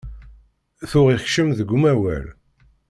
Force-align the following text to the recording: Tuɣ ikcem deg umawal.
Tuɣ 0.91 1.07
ikcem 1.15 1.49
deg 1.57 1.69
umawal. 1.75 2.25